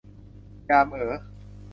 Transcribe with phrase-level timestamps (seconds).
[0.69, 1.17] ยามเอ๋อ